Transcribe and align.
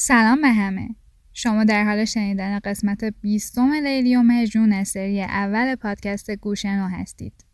سلام 0.00 0.42
به 0.42 0.48
همه. 0.48 0.88
شما 1.32 1.64
در 1.64 1.84
حال 1.84 2.04
شنیدن 2.04 2.58
قسمت 2.58 3.04
بیستم 3.04 3.72
لیلی 3.72 4.16
و 4.16 4.22
مجنون 4.22 4.72
از 4.72 4.88
سری 4.88 5.22
اول 5.22 5.74
پادکست 5.74 6.30
گوشنو 6.30 6.88
هستید. 6.88 7.47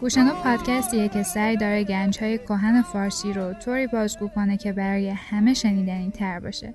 گوشنو 0.00 0.34
پادکستیه 0.34 1.08
که 1.08 1.22
سعی 1.22 1.56
داره 1.56 1.84
گنج 1.84 2.18
های 2.18 2.38
کهن 2.38 2.82
فارسی 2.82 3.32
رو 3.32 3.52
طوری 3.52 3.86
بازگو 3.86 4.28
کنه 4.28 4.56
که 4.56 4.72
برای 4.72 5.08
همه 5.08 5.54
شنیدنی 5.54 6.10
تر 6.10 6.40
باشه. 6.40 6.74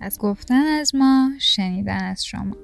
از 0.00 0.18
گفتن 0.18 0.66
از 0.80 0.94
ما 0.94 1.30
شنیدن 1.38 2.04
از 2.04 2.26
شما. 2.26 2.56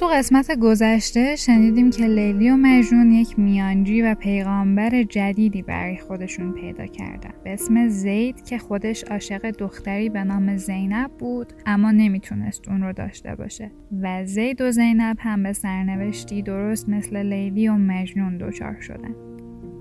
تو 0.00 0.06
قسمت 0.06 0.58
گذشته 0.58 1.36
شنیدیم 1.36 1.90
که 1.90 2.06
لیلی 2.06 2.50
و 2.50 2.56
مجنون 2.56 3.12
یک 3.12 3.38
میانجی 3.38 4.02
و 4.02 4.14
پیغامبر 4.14 5.02
جدیدی 5.02 5.62
برای 5.62 5.96
خودشون 5.96 6.52
پیدا 6.52 6.86
کردن. 6.86 7.30
به 7.44 7.52
اسم 7.52 7.88
زید 7.88 8.44
که 8.44 8.58
خودش 8.58 9.04
عاشق 9.04 9.50
دختری 9.50 10.08
به 10.08 10.24
نام 10.24 10.56
زینب 10.56 11.10
بود 11.18 11.52
اما 11.66 11.90
نمی‌تونست 11.90 12.68
اون 12.68 12.82
رو 12.82 12.92
داشته 12.92 13.34
باشه. 13.34 13.70
و 14.02 14.24
زید 14.24 14.60
و 14.60 14.70
زینب 14.70 15.16
هم 15.20 15.42
به 15.42 15.52
سرنوشتی 15.52 16.42
درست 16.42 16.88
مثل 16.88 17.16
لیلی 17.16 17.68
و 17.68 17.74
مجنون 17.74 18.38
دچار 18.38 18.80
شدن. 18.80 19.14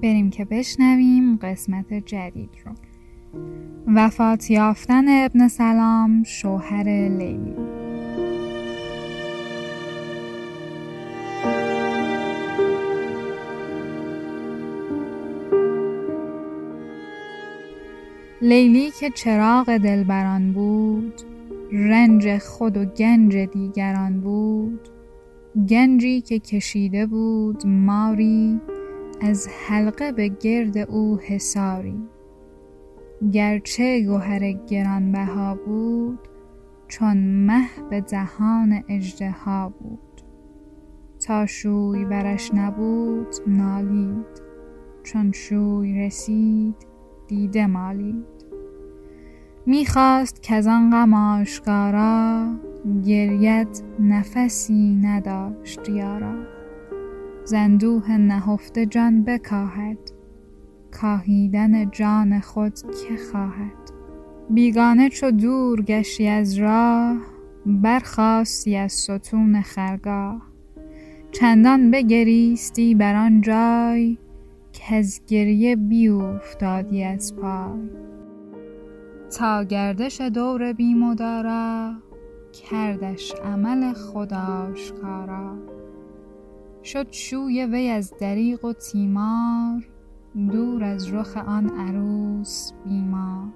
بریم 0.04 0.30
که 0.30 0.46
بشنویم 0.46 1.36
قسمت 1.36 1.94
جدید 1.94 2.50
رو. 2.66 2.72
وفات 3.88 4.52
یافتن 4.52 5.06
ابن 5.08 5.48
سلام 5.48 6.24
شوهر 6.24 6.84
لیلی. 7.18 7.79
لیلی 18.50 18.92
که 18.92 19.10
چراغ 19.10 19.78
دلبران 19.78 20.54
بود 20.54 21.22
رنج 21.72 22.38
خود 22.38 22.78
و 22.78 22.86
گنج 22.86 23.38
دیگران 23.38 24.22
بود. 24.22 24.90
گنجی 25.70 26.22
که 26.22 26.40
کشیده 26.40 27.06
بود 27.06 27.68
ماری 27.68 28.60
از 29.22 29.48
حلقه 29.68 30.12
به 30.12 30.28
گرد 30.28 30.78
او 30.78 31.18
حساری 31.18 31.96
گرچه 33.32 34.02
گوهر 34.02 34.52
گرانبها 34.52 35.56
بود 35.66 36.20
چون 36.88 37.18
مه 37.46 37.68
به 37.90 38.02
دهان 38.02 38.84
اژدها 38.88 39.74
بود. 39.80 40.22
تا 41.20 41.46
شوی 41.46 42.06
برش 42.06 42.54
نبود 42.54 43.36
نالید. 43.48 44.42
چون 45.04 45.32
شوی 45.32 46.06
رسید 46.06 46.76
دیده 47.28 47.68
مالید. 47.68 48.39
می‌خواست 49.70 50.44
که 50.44 50.56
آن 50.56 50.90
غم 50.90 51.14
آشکارا 51.14 52.48
گریت 53.06 53.82
نفسی 54.00 55.00
نداشت 55.02 55.90
یارا. 55.90 56.34
زندوه 57.46 58.12
نهفته 58.12 58.86
جان 58.86 59.24
بکاهد 59.24 59.98
کاهیدن 60.92 61.92
جان 61.92 62.40
خود 62.40 62.74
که 62.74 63.18
خواهد. 63.32 63.92
بیگانه 64.50 65.10
چو 65.10 65.32
دور 65.32 65.82
گشتی 65.82 66.28
از 66.28 66.58
راه 66.58 67.18
برخاستی 67.66 68.76
از 68.76 68.92
ستون 68.92 69.62
خرگاه. 69.62 70.42
چندان 71.32 71.92
بگریستی 71.92 72.96
بر 72.96 73.16
آن 73.16 73.42
جای 73.42 74.18
از 74.92 75.22
گریه 75.28 75.76
بیوفتادی 75.76 77.04
از 77.04 77.36
پای. 77.36 78.10
تا 79.38 79.64
گردش 79.64 80.22
دور 80.22 80.74
بیمدارا 80.74 81.94
کردش 82.54 83.34
عمل 83.44 83.94
خداشکارا 83.94 85.58
شد 86.84 87.12
شوی 87.12 87.66
وی 87.66 87.90
از 87.90 88.14
دریغ 88.20 88.66
و 88.66 88.74
تیمار 88.74 89.90
دور 90.52 90.84
از 90.84 91.14
رخ 91.14 91.38
آن 91.38 91.70
عروس 91.70 92.72
بیمار. 92.86 93.50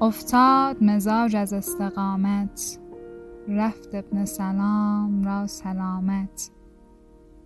افتاد 0.00 0.84
مزاج 0.84 1.36
از 1.36 1.52
استقامت 1.52 2.78
رفت 3.48 3.94
ابن 3.94 4.24
سلام 4.24 5.24
را 5.24 5.46
سلامت. 5.46 6.50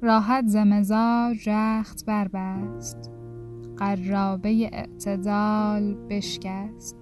راحت 0.02 0.46
ز 0.46 0.56
مزاج 0.56 1.48
رخت 1.48 2.04
بربست. 2.04 3.15
قرابه 3.76 4.70
اعتدال 4.72 5.94
بشکست. 5.94 6.96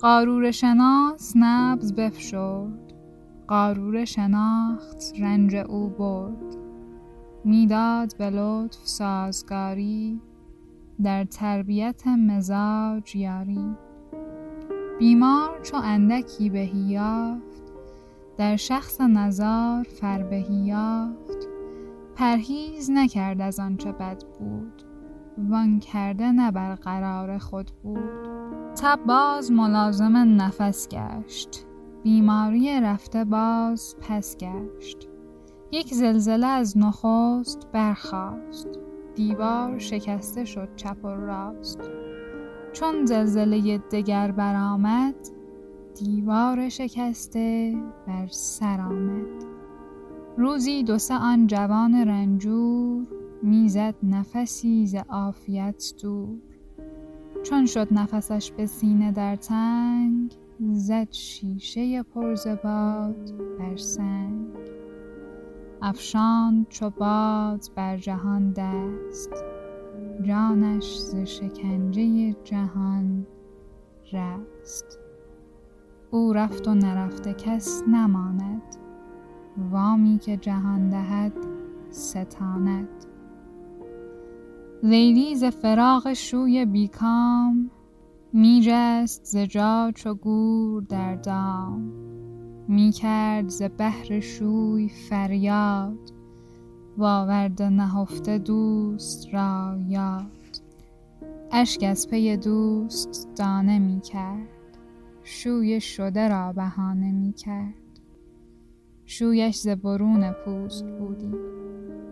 قارور 0.00 0.50
شناس 0.50 1.32
نبز 1.36 1.92
بفشرد. 1.94 2.92
قارور 3.48 4.04
شناخت 4.04 5.02
رنج 5.20 5.54
او 5.54 5.88
برد. 5.88 6.56
می‌داد 7.44 8.16
به 8.18 8.30
لطف 8.30 8.78
سازگاری. 8.88 10.20
در 11.02 11.24
تربیت 11.24 12.06
مزاج 12.06 13.16
یاری. 13.16 13.76
بیمار 14.98 15.60
چو 15.62 15.76
اندکی 15.76 16.50
بهی 16.50 16.78
یافت. 16.78 17.62
در 18.36 18.56
شخص 18.56 19.00
نزار 19.00 19.82
فربهی 19.82 20.54
یافت. 20.54 21.48
پرهیز 22.16 22.90
نکرد 22.90 23.40
از 23.40 23.60
آنچه 23.60 23.92
بد 23.92 24.24
بود. 24.38 24.87
وان 25.50 25.80
کرده 25.80 26.32
نه 26.32 26.50
بر 26.50 26.74
قرار 26.74 27.38
خود 27.38 27.70
بود. 27.82 28.28
تب 28.82 29.00
باز 29.06 29.52
ملازم 29.52 30.16
نفس 30.16 30.88
گشت. 30.88 31.66
بیماری 32.02 32.80
رفته 32.80 33.24
باز 33.24 33.96
پس 34.00 34.36
گشت. 34.36 35.08
یک 35.72 35.94
زلزله 35.94 36.46
از 36.46 36.78
نخست 36.78 37.66
برخاست. 37.72 38.68
دیوار 39.14 39.78
شکسته 39.78 40.44
شد 40.44 40.68
چپ 40.76 41.04
و 41.04 41.08
راست. 41.08 41.80
چون 42.72 43.06
زلزله 43.06 43.78
دگر 43.78 44.30
برآمد 44.30 45.14
دیوار 45.98 46.68
شکسته 46.68 47.76
بر 48.06 48.26
سر 48.26 48.80
آمد. 48.80 49.44
روزی 50.36 50.82
دو 50.82 50.98
سه 50.98 51.14
آن 51.14 51.46
جوان 51.46 51.94
رنجور 51.94 53.17
می‌زد 53.42 53.94
نفسی 54.02 54.86
ز 54.86 54.94
عافیت 54.94 55.92
دور. 56.02 56.38
چون 57.42 57.66
شد 57.66 57.88
نفسش 57.90 58.52
به 58.52 58.66
سینه 58.66 59.12
در 59.12 59.36
تنگ 59.36 60.34
زد 60.60 61.08
شیشه 61.10 62.02
پر 62.02 62.34
ز 62.34 62.46
باد 62.46 63.32
بر 63.58 63.76
سنگ. 63.76 64.46
افشاند 65.82 66.66
چو 66.68 66.90
باد 66.90 67.64
بر 67.76 67.96
جهان 67.96 68.52
دست 68.52 69.30
جانش 70.22 70.98
ز 70.98 71.16
شکنجه 71.16 72.32
جهان 72.44 73.26
رست. 74.12 74.98
او 76.10 76.32
رفت 76.32 76.68
و 76.68 76.74
نرفته 76.74 77.34
کس 77.34 77.82
نماند 77.88 78.62
وامی 79.70 80.18
که 80.18 80.36
جهان 80.36 80.88
دهد 80.88 81.32
ستاند. 81.90 82.88
لیلی 84.82 85.34
ز 85.34 85.44
فراق 85.44 86.12
شوی 86.12 86.66
بیکام 86.66 87.70
میجست 88.32 89.24
ز 89.24 89.36
جا 89.36 89.92
چو 89.94 90.14
گور 90.14 90.82
در 90.82 91.14
دام. 91.14 91.92
می‌کرد 92.68 93.48
ز 93.48 93.62
بهر 93.62 94.20
شوی 94.20 94.88
فریاد 94.88 96.12
وآورده 96.98 97.68
نهفته 97.68 98.38
دوست 98.38 99.34
را 99.34 99.78
یاد. 99.88 100.60
اشک 101.52 101.82
از 101.82 102.08
پی 102.08 102.36
دوست 102.36 103.28
دانه 103.36 103.78
می‌کرد 103.78 104.48
شوی 105.22 105.80
شده 105.80 106.28
را 106.28 106.52
بهانه 106.52 107.12
می‌کرد. 107.12 107.87
شویش 109.10 109.56
ز 109.56 109.68
برون 109.68 110.32
پوست 110.32 110.86
بودی. 110.86 111.30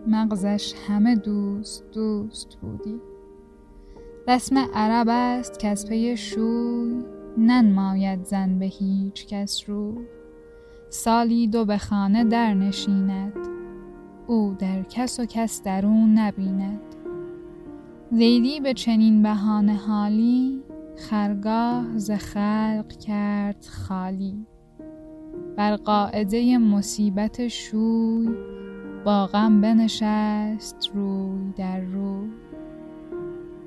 مغزش 0.07 0.73
همه 0.87 1.15
دوست 1.15 1.83
دوست 1.91 2.57
بودی. 2.61 3.01
رسم 4.27 4.57
عرب 4.57 5.07
است 5.09 5.59
که 5.59 5.67
از 5.67 5.89
پی 5.89 6.17
شوی 6.17 7.03
ننماید 7.37 8.23
زن 8.23 8.59
به 8.59 8.65
هیچ 8.65 9.27
کس 9.27 9.69
رو. 9.69 10.01
سالی 10.89 11.47
دو 11.47 11.65
به 11.65 11.77
خانه 11.77 12.23
در 12.23 12.53
نشیند. 12.53 13.33
او 14.27 14.55
در 14.59 14.83
کس 14.83 15.19
و 15.19 15.25
کس 15.25 15.63
درون 15.63 16.13
نبیند. 16.17 16.81
لیلی 18.11 18.59
به 18.59 18.73
چنین 18.73 19.23
بهانه 19.23 19.75
حالی 19.75 20.63
خرگاه 20.95 21.97
ز 21.97 22.11
خلق 22.11 22.87
کرد 22.87 23.65
خالی. 23.65 24.45
بر 25.57 25.75
قاعده 25.75 26.57
مصیبت 26.57 27.47
شوی 27.47 28.29
با 29.05 29.27
غم 29.27 29.61
بنشست 29.61 30.91
روی 30.93 31.53
در 31.57 31.79
روی. 31.79 32.29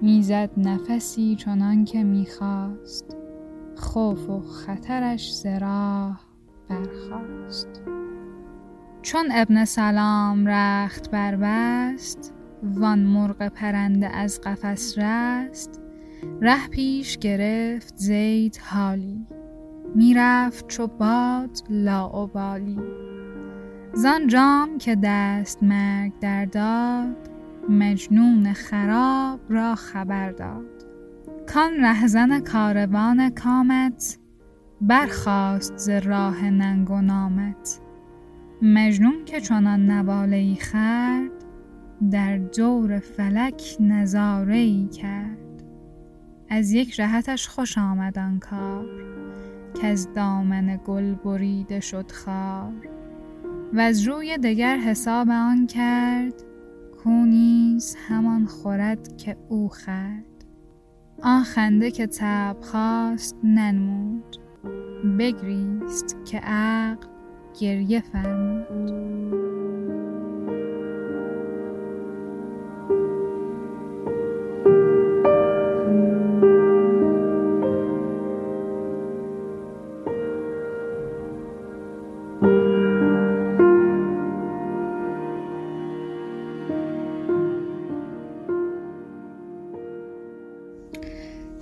می‌زد 0.00 0.50
نفسی 0.56 1.36
چنان 1.36 1.84
که 1.84 2.04
می‌خواست 2.04 3.16
خوف 3.76 4.28
و 4.28 4.40
خطرش 4.40 5.34
زراح 5.34 6.20
برخاست. 6.68 7.82
چون 9.02 9.28
ابن 9.32 9.64
سلام 9.64 10.48
رخت 10.48 11.10
بربست 11.10 12.34
وان 12.62 12.98
مرغ 12.98 13.48
پرنده 13.48 14.08
از 14.08 14.40
قفس 14.40 14.98
رست 14.98 15.80
ره 16.40 16.68
پیش 16.68 17.18
گرفت 17.18 17.96
زید 17.96 18.60
حالی. 18.70 19.26
می‌رفت 19.94 20.68
چو 20.68 20.86
باد 20.86 21.58
لاابالی. 21.70 22.78
زان 23.92 24.26
جام 24.26 24.78
که 24.78 24.96
دست 25.02 25.62
مرگ 25.62 26.12
در 26.20 26.44
داد 26.44 27.30
مجنون 27.68 28.52
خراب 28.52 29.40
را 29.48 29.74
خبر 29.74 30.30
داد. 30.30 30.86
کان 31.54 31.72
رهزن 31.80 32.40
کاروان 32.40 33.30
کامت 33.30 34.18
برخاست 34.80 35.76
ز 35.76 35.88
راه 35.88 36.44
ننگ 36.50 36.90
و 36.90 37.00
نامت. 37.00 37.80
مجنون 38.62 39.24
که 39.24 39.40
چنان 39.40 39.90
نواله 39.90 40.36
ای 40.36 40.54
خرد 40.54 41.44
در 42.10 42.38
جور 42.38 42.98
فلک 42.98 43.76
نظاره 43.80 44.56
ای 44.56 44.86
کرد. 44.86 45.62
از 46.48 46.72
یک 46.72 47.00
رهتش 47.00 47.48
خوش 47.48 47.78
آمد 47.78 48.18
آن 48.18 48.38
کار. 48.38 48.86
از 49.82 50.14
دامن 50.14 50.80
گل 50.86 51.14
بریده 51.14 51.80
شد 51.80 52.10
خار 52.12 52.88
و 53.72 53.80
از 53.80 54.08
روی 54.08 54.38
دگر 54.38 54.76
حساب 54.76 55.30
آن 55.30 55.66
کرد 55.66 56.34
کو 57.04 57.10
نیز 57.10 57.96
همان 58.08 58.46
خورد 58.46 59.16
که 59.16 59.36
او 59.48 59.68
خرد 59.68 60.24
آن 61.22 61.42
خنده 61.42 61.90
که 61.90 62.06
تب 62.06 62.56
خواست 62.60 63.36
ننمود 63.44 64.36
بگریست 65.18 66.16
که 66.24 66.38
عقل 66.38 67.06
گریه 67.60 68.00
فرمود. 68.00 68.90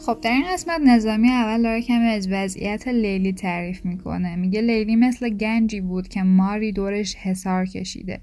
خب 0.09 0.19
در 0.23 0.31
این 0.31 0.45
قسمت 0.53 0.81
نظامی 0.81 1.29
اول 1.29 1.63
داره 1.63 1.83
کمی 1.83 2.05
از 2.05 2.29
وضعیت 2.31 2.89
لیلی 2.89 3.33
تعریف 3.33 3.85
می‌کنه. 3.85 4.37
میگه 4.37 4.61
لیلی 4.61 4.97
مثل 4.97 5.29
گنجی 5.29 5.81
بود 5.81 6.09
که 6.09 6.23
ماری 6.23 6.73
دورش 6.73 7.15
حسار 7.15 7.67
کشیده 7.67 8.21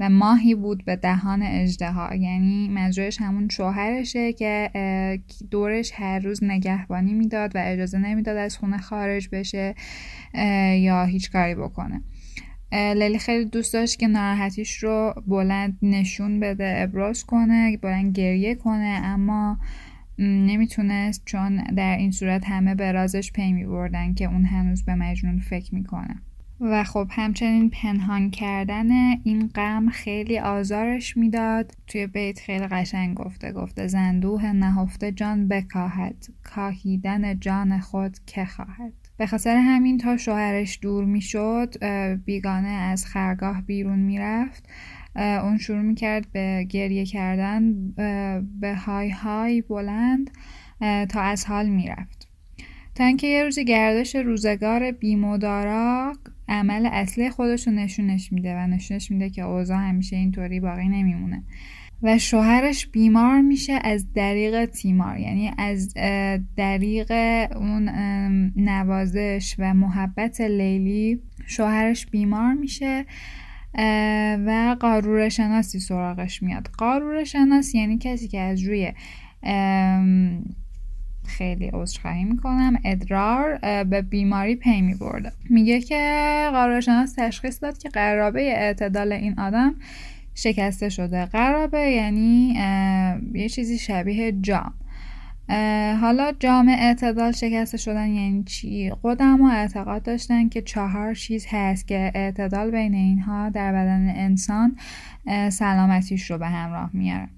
و 0.00 0.08
ماهی 0.08 0.54
بود 0.54 0.84
به 0.84 0.96
دهان 0.96 1.42
اجدها 1.42 2.14
یعنی 2.14 2.68
منظورش 2.68 3.20
همون 3.20 3.48
شوهرشه 3.48 4.32
که 4.32 4.70
دورش 5.50 5.92
هر 5.94 6.18
روز 6.18 6.44
نگهبانی 6.44 7.14
می‌داد 7.14 7.56
و 7.56 7.62
اجازه 7.64 7.98
نمی‌داد 7.98 8.36
از 8.36 8.56
خونه 8.56 8.78
خارج 8.78 9.28
بشه 9.32 9.74
یا 10.78 11.04
هیچ 11.04 11.30
کاری 11.30 11.54
بکنه. 11.54 12.02
لیلی 12.72 13.18
خیلی 13.18 13.44
دوست 13.44 13.72
داشت 13.72 13.98
که 13.98 14.06
ناراحتیش 14.06 14.76
رو 14.76 15.14
بلند 15.26 15.78
نشون 15.82 16.40
بده 16.40 16.74
ابراز 16.76 17.24
کنه 17.24 17.76
بلند 17.76 18.18
گریه 18.18 18.54
کنه 18.54 19.00
اما 19.04 19.58
نمی‌تونست 20.18 21.22
چون 21.24 21.56
در 21.56 21.96
این 21.96 22.10
صورت 22.10 22.44
همه 22.48 22.74
به 22.74 22.92
رازش 22.92 23.32
پی 23.32 23.52
می 23.52 23.64
بردن 23.64 24.14
که 24.14 24.24
اون 24.24 24.44
هنوز 24.44 24.84
به 24.84 24.94
مجنون 24.94 25.38
فکر 25.38 25.74
می‌کنه. 25.74 26.22
و 26.60 26.84
خب 26.84 27.08
همچنین 27.10 27.70
پنهان 27.70 28.30
کردن 28.30 28.90
این 29.24 29.48
غم 29.54 29.88
خیلی 29.88 30.38
آزارش 30.38 31.16
می‌داد. 31.16 31.72
توی 31.86 32.06
بیت 32.06 32.40
خیلی 32.40 32.66
قشنگ 32.66 33.16
گفته 33.16 33.52
گفته 33.52 33.86
زندوه 33.86 34.52
نهفته 34.52 35.12
جان 35.12 35.48
بکاهد 35.48 36.26
کاهیدن 36.42 37.40
جان 37.40 37.78
خود 37.78 38.16
که 38.26 38.44
خواهد. 38.44 38.92
به 39.16 39.26
خاطر 39.26 39.56
همین 39.56 39.98
تا 39.98 40.16
شوهرش 40.16 40.78
دور 40.82 41.04
می‌شد 41.04 41.84
بیگانه 42.24 42.68
از 42.68 43.06
خرگاه 43.06 43.62
بیرون 43.62 43.98
می‌رفت. 43.98 44.68
اون 45.16 45.58
شروع 45.58 45.82
می‌کرد 45.82 46.26
به 46.32 46.66
گریه 46.70 47.04
کردن 47.04 47.92
به 48.60 48.74
های 48.74 49.10
های 49.10 49.62
بلند 49.62 50.30
تا 51.08 51.20
از 51.20 51.46
حال 51.46 51.68
می‌رفت. 51.68 52.28
تا 52.94 53.04
اینکه 53.04 53.26
یه 53.26 53.44
روزی 53.44 53.64
گردش 53.64 54.16
روزگار 54.16 54.90
بیمودارا 54.90 56.12
عمل 56.48 56.88
اصلی 56.92 57.30
خودش 57.30 57.66
رو 57.66 57.72
نشونش 57.72 58.32
میده 58.32 58.56
و 58.56 58.66
نشونش 58.66 59.10
میده 59.10 59.30
که 59.30 59.42
اوضاع 59.42 59.78
همیشه 59.78 60.16
اینطوری 60.16 60.60
باقی 60.60 60.88
نمیمونه. 60.88 61.42
و 62.02 62.18
شوهرش 62.18 62.86
بیمار 62.86 63.40
میشه 63.40 63.72
از 63.84 64.12
دریق 64.12 64.64
تیمار 64.64 65.18
یعنی 65.18 65.50
از 65.58 65.94
دریق 66.56 67.12
اون 67.56 67.88
نوازش 68.56 69.54
و 69.58 69.74
محبت 69.74 70.40
لیلی 70.40 71.20
شوهرش 71.46 72.06
بیمار 72.06 72.54
میشه. 72.54 73.04
و 74.46 74.76
قارور 74.80 75.28
شناسی 75.28 75.80
سراغش 75.80 76.42
میاد. 76.42 76.68
قارور 76.78 77.24
شناس 77.24 77.74
یعنی 77.74 77.98
کسی 77.98 78.28
که 78.28 78.40
از 78.40 78.62
روی 78.62 78.92
خیلی 81.26 81.70
عذرخواهی 81.72 82.24
می‌کنم 82.24 82.80
ادرار 82.84 83.58
به 83.84 84.02
بیماری 84.02 84.56
پی 84.56 84.80
میبرده. 84.80 85.32
میگه 85.50 85.80
که 85.80 86.48
قارور 86.52 86.80
شناس 86.80 87.14
تشخیص 87.18 87.62
داد 87.62 87.78
که 87.78 87.88
قرابه 87.88 88.42
اعتدال 88.42 89.12
این 89.12 89.40
آدم 89.40 89.74
شکسته 90.34 90.88
شده. 90.88 91.24
قرابه 91.24 91.80
یعنی 91.80 92.54
یه 93.34 93.48
چیزی 93.48 93.78
شبیه 93.78 94.32
جام 94.32 94.74
حالا 96.00 96.32
جامع 96.40 96.76
اعتدال 96.78 97.32
شکسته 97.32 97.76
شدن 97.76 98.08
یعنی 98.08 98.44
چی؟ 98.44 98.92
قدم 99.04 99.42
و 99.42 99.44
اعتقاد 99.44 100.02
داشتن 100.02 100.48
که 100.48 100.62
چهار 100.62 101.14
چیز 101.14 101.46
هست 101.50 101.88
که 101.88 102.12
اعتدال 102.14 102.70
بین 102.70 102.94
اینها 102.94 103.48
در 103.48 103.72
بدن 103.72 104.12
انسان 104.16 104.76
سلامتیش 105.50 106.30
رو 106.30 106.38
به 106.38 106.46
همراه 106.46 106.90
میاره 106.92 107.28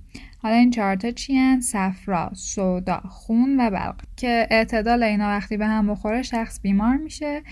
حالا 0.42 0.54
این 0.54 0.70
چهارتا 0.70 1.10
چی 1.10 1.36
هن؟ 1.36 1.60
صفرا، 1.60 2.30
سودا، 2.34 3.00
خون 3.08 3.60
و 3.60 3.70
بلق 3.70 3.94
که 4.16 4.46
اعتدال 4.50 5.02
اینا 5.02 5.28
وقتی 5.28 5.56
به 5.56 5.66
هم 5.66 5.86
بخوره 5.86 6.22
شخص 6.22 6.60
بیمار 6.60 6.96
میشه 6.96 7.42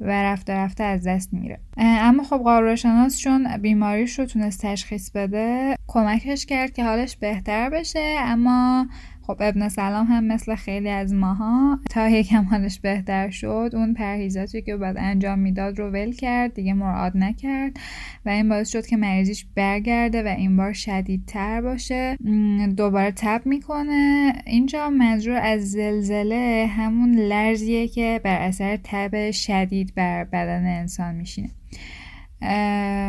و 0.00 0.22
رفته 0.22 0.52
رفته 0.52 0.84
از 0.84 1.06
دست 1.06 1.32
میره 1.32 1.60
اما 1.76 2.22
خب 2.22 2.36
قارورشناس 2.36 3.18
چون 3.18 3.56
بیماریش 3.56 4.18
رو 4.18 4.24
تونست 4.24 4.66
تشخیص 4.66 5.10
بده 5.10 5.76
کمکش 5.86 6.46
کرد 6.46 6.72
که 6.72 6.84
حالش 6.84 7.16
بهتر 7.16 7.70
بشه 7.70 8.16
اما 8.18 8.86
خب 9.22 9.36
ابن 9.40 9.68
سلام 9.68 10.06
هم 10.06 10.24
مثل 10.24 10.54
خیلی 10.54 10.88
از 10.88 11.14
ماها 11.14 11.78
تا 11.90 12.08
یکم 12.08 12.44
حالش 12.44 12.80
بهتر 12.80 13.30
شد 13.30 13.70
اون 13.72 13.94
پرهیزاتی 13.94 14.62
که 14.62 14.76
بعد 14.76 14.96
انجام 14.98 15.38
می‌داد 15.38 15.78
رو 15.78 15.90
ول 15.90 16.12
کرد 16.12 16.54
دیگه 16.54 16.74
مراد 16.74 17.12
نکرد 17.16 17.76
و 18.26 18.28
این 18.28 18.48
باعث 18.48 18.68
شد 18.68 18.86
که 18.86 18.96
مریضیش 18.96 19.46
برگرده 19.56 20.22
و 20.22 20.26
این 20.26 20.56
بار 20.56 20.72
شدیدتر 20.72 21.60
باشه. 21.60 22.16
دوباره 22.76 23.10
تب 23.10 23.42
می‌کنه. 23.44 24.32
اینجا 24.46 24.90
منظور 24.90 25.36
از 25.36 25.70
زلزله 25.70 26.70
همون 26.76 27.14
لرزیه 27.14 27.88
که 27.88 28.20
بر 28.24 28.38
اثر 28.42 28.78
تب 28.84 29.30
شدید 29.30 29.94
بر 29.94 30.24
بدن 30.24 30.66
انسان 30.66 31.14
میشینه. 31.14 31.50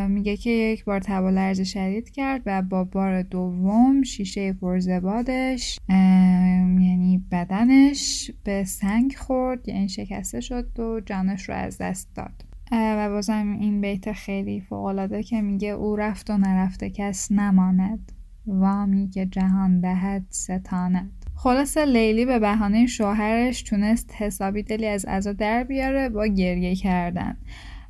میگه 0.10 0.38
که 0.38 0.50
یک 0.50 0.86
بار 0.86 1.00
تب 1.00 1.24
لرز 1.24 1.62
شدید 1.62 2.10
کرد 2.10 2.42
و 2.46 2.62
با 2.62 2.84
بار 2.84 3.22
دوم 3.22 4.04
شیشه 4.04 4.54
پرزبادش 4.54 5.80
یعنی 5.90 7.24
بدنش 7.32 8.32
به 8.44 8.64
سنگ 8.64 9.16
خورد 9.16 9.70
یعنی 9.70 9.90
شکسته 9.90 10.42
شد 10.42 10.80
و 10.80 11.00
جانش 11.00 11.50
رو 11.50 11.56
از 11.56 11.78
دست 11.78 12.16
داد. 12.16 12.46
و 12.72 13.10
بازم 13.10 13.58
این 13.60 13.82
بیت 13.82 14.12
خیلی 14.12 14.62
فوقالعاده 14.62 15.24
که 15.24 15.42
میگه 15.42 15.70
او 15.70 15.96
رفت 15.96 16.30
و 16.30 16.38
نرفته 16.38 16.90
کس 16.90 17.32
نماند. 17.32 18.12
وامی 18.48 19.10
که 19.10 19.26
جهان 19.26 19.82
دهد 19.82 20.26
ستاند. 20.30 21.12
خلاصه 21.36 21.86
لیلی 21.86 22.26
به 22.26 22.40
بهانه 22.40 22.86
شوهرش 22.86 23.62
تونست 23.62 24.14
حسابی 24.18 24.64
دلی 24.64 24.88
از 24.88 25.06
عزا 25.06 25.34
در 25.34 25.64
بیاره 25.64 26.10
با 26.10 26.28
گریه 26.28 26.76
کردن. 26.76 27.38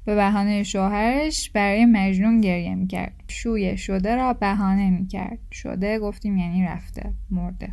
به 0.05 0.15
بهانه 0.15 0.63
شوهرش 0.63 1.49
برای 1.49 1.85
مجنون 1.85 2.41
گریه 2.41 2.75
می‌کرد. 2.75 3.13
شویه 3.27 3.75
شده 3.75 4.15
را 4.15 4.33
بهانه 4.33 4.89
می‌کرد. 4.89 5.39
شده 5.51 5.99
گفتیم 5.99 6.37
یعنی 6.37 6.63
رفته 6.63 7.13
مرده. 7.29 7.69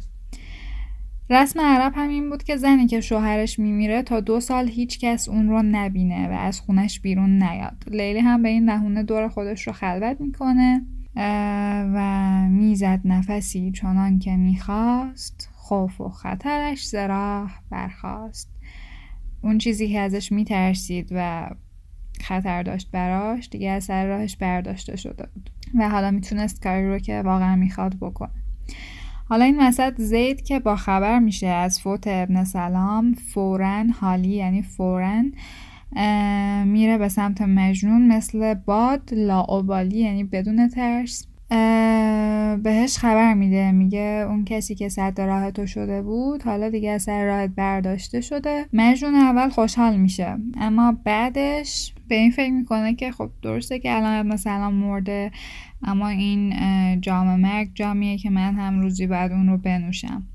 رسم 1.30 1.60
عرب 1.60 1.92
هم 1.96 2.08
این 2.08 2.30
بود 2.30 2.42
که 2.42 2.56
زنی 2.56 2.86
که 2.86 3.00
شوهرش 3.00 3.58
میمیره 3.58 4.02
تا 4.02 4.20
دو 4.20 4.40
سال 4.40 4.68
هیچ 4.68 4.98
کس 4.98 5.28
اون 5.28 5.48
رو 5.48 5.62
نبینه 5.62 6.28
و 6.28 6.32
از 6.32 6.60
خونش 6.60 7.00
بیرون 7.00 7.42
نیاد. 7.42 7.84
لیلی 7.86 8.18
هم 8.18 8.42
به 8.42 8.48
این 8.48 8.66
بهونه 8.66 9.02
دور 9.02 9.28
خودش 9.28 9.66
رو 9.66 9.72
خلوت 9.72 10.20
می‌کنه 10.20 10.86
و 11.94 12.48
می‌زد 12.50 13.00
نفسی 13.04 13.70
چنان 13.70 14.18
که 14.18 14.36
می‌خواست. 14.36 15.50
خوف 15.54 16.00
و 16.00 16.08
خطرش 16.08 16.88
زراح 16.88 17.50
برخواست 17.70 18.50
اون 19.42 19.58
چیزی 19.58 19.88
که 19.88 20.00
ازش 20.00 20.32
میترسید 20.32 21.08
و 21.10 21.50
خطر 22.22 22.62
داشت 22.62 22.90
براش 22.90 23.48
دیگه 23.48 23.70
از 23.70 23.84
سر 23.84 24.06
راهش 24.06 24.36
برداشته 24.36 24.96
شده 24.96 25.28
بود. 25.34 25.50
و 25.78 25.88
حالا 25.88 26.10
می‌تونست 26.10 26.62
کاری 26.62 26.88
رو 26.88 26.98
که 26.98 27.22
واقعا 27.22 27.56
می‌خواد 27.56 27.94
بکنه. 28.00 28.30
حالا 29.28 29.44
این 29.44 29.60
وسط 29.60 30.00
زید 30.00 30.42
که 30.42 30.58
با 30.58 30.76
خبر 30.76 31.18
میشه 31.18 31.46
از 31.46 31.80
فوت 31.80 32.04
ابن 32.06 32.44
سلام 32.44 33.14
فورا 33.14 33.84
حالی 34.00 34.28
یعنی 34.28 34.62
فورا 34.62 35.22
میره 36.64 36.98
به 36.98 37.08
سمت 37.08 37.42
مجنون 37.42 38.08
مثل 38.08 38.54
باد 38.54 39.08
لاعبالی 39.12 39.98
یعنی 39.98 40.24
بدون 40.24 40.68
ترس. 40.68 41.26
بهش 42.62 42.98
خبر 42.98 43.34
میده 43.34 43.72
میگه 43.72 44.26
اون 44.28 44.44
کسی 44.44 44.74
که 44.74 44.88
صد 44.88 45.20
راه 45.20 45.50
تو 45.50 45.66
شده 45.66 46.02
بود 46.02 46.42
حالا 46.42 46.70
دیگه 46.70 46.98
سر 46.98 47.24
راهت 47.24 47.50
برداشته 47.50 48.20
شده. 48.20 48.66
مجنون 48.72 49.14
اول 49.14 49.48
خوشحال 49.48 49.96
میشه 49.96 50.36
اما 50.60 50.96
بعدش 51.04 51.94
به 52.08 52.14
این 52.14 52.30
فکر 52.30 52.52
می‌کنه 52.52 52.94
که 52.94 53.12
خب 53.12 53.30
درسته 53.42 53.78
که 53.78 53.96
الان 53.96 54.26
مثلا 54.26 54.70
مرده 54.70 55.30
اما 55.82 56.08
این 56.08 56.54
جام 57.00 57.40
مرگ 57.40 57.68
جامیه 57.74 58.18
که 58.18 58.30
من 58.30 58.54
هم 58.54 58.80
روزی 58.80 59.06
بعد 59.06 59.32
اون 59.32 59.48
رو 59.48 59.58
بنوشم. 59.58 60.26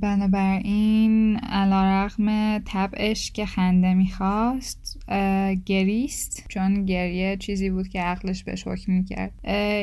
بنابراین 0.00 1.36
علا 1.36 1.84
رقم 1.84 2.58
طبعش 2.58 3.30
که 3.30 3.46
خنده 3.46 3.94
می‌خواست 3.94 4.98
گریست 5.66 6.44
چون 6.48 6.84
گریه 6.84 7.36
چیزی 7.36 7.70
بود 7.70 7.88
که 7.88 8.00
عقلش 8.00 8.44
بهش 8.44 8.66
حکم 8.66 8.92
می‌کرد. 8.92 9.32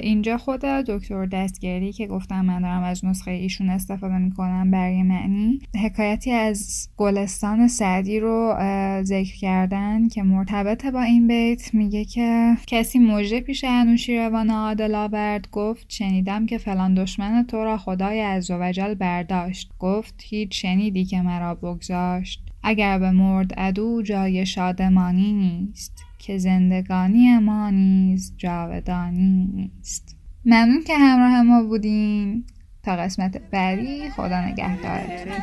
اینجا 0.03 0.37
خود 0.37 0.61
دکتر 0.61 1.25
دستگری 1.25 1.93
که 1.93 2.07
گفتم 2.07 2.45
من 2.45 2.61
دارم 2.61 2.83
از 2.83 3.05
نسخه 3.05 3.31
ایشون 3.31 3.69
استفاده 3.69 4.17
می‌کنم 4.17 4.71
برای 4.71 5.03
معنی 5.03 5.59
حکایتی 5.83 6.31
از 6.31 6.89
گلستان 6.97 7.67
سعدی 7.67 8.19
رو 8.19 8.55
ذکر 9.03 9.37
کردن 9.37 10.07
که 10.07 10.23
مرتبط 10.23 10.85
با 10.97 11.03
این 11.03 11.27
بیت 11.27 11.73
میگه 11.73 12.05
که 12.05 12.57
کسی 12.67 12.99
موجه 12.99 13.39
پیش 13.39 13.63
انوشیروان 13.67 14.49
عادل 14.49 14.95
آورد 14.95 15.47
گفت 15.51 15.85
شنیدم 15.89 16.45
که 16.45 16.57
فلان 16.57 16.93
دشمن 16.93 17.45
تو 17.45 17.63
را 17.63 17.77
خدای 17.77 18.21
عزوجل 18.21 18.93
برداشت. 18.93 19.71
گفت 19.79 20.21
هیچ 20.23 20.61
شنیدی 20.61 21.05
که 21.05 21.21
مرا 21.21 21.55
بگذاشت. 21.55 22.41
اگر 22.63 22.99
به 22.99 23.11
مرد 23.11 23.53
عدو 23.53 24.01
جای 24.01 24.45
شادمانی 24.45 25.33
نیست 25.33 26.03
که 26.19 26.37
زندگانی 26.37 27.37
ما 27.37 27.69
نیز 27.69 28.33
جاودانی 28.37 29.49
نیست. 29.53 30.17
ممنون 30.45 30.83
که 30.83 30.97
همراه 30.97 31.41
ما 31.41 31.63
بودین. 31.63 32.43
تا 32.83 32.95
قسمت 32.95 33.37
بعدی 33.51 34.09
خدا 34.09 34.45
نگهدارتون. 34.45 35.33